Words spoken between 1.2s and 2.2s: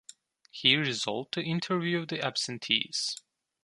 to interview